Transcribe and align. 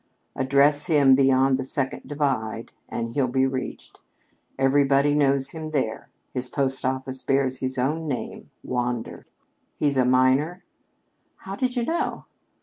"Address 0.35 0.87
him 0.87 1.13
beyond 1.13 1.59
the 1.59 1.63
Second 1.63 2.07
Divide, 2.07 2.71
and 2.89 3.13
he'll 3.13 3.27
be 3.27 3.45
reached. 3.45 3.99
Everybody 4.57 5.13
knows 5.13 5.51
him 5.51 5.69
there. 5.69 6.09
His 6.31 6.49
post 6.49 6.83
office 6.83 7.21
bears 7.21 7.59
his 7.59 7.77
own 7.77 8.07
name 8.07 8.49
Wander." 8.63 9.27
"He's 9.75 9.97
a 9.97 10.03
miner?" 10.05 10.63
"How 11.35 11.55
did 11.55 11.75
you 11.75 11.83
know?" 11.85 12.25